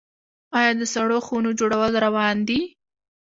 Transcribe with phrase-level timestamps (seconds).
[0.57, 2.59] آیا د سړو خونو جوړول روان دي؟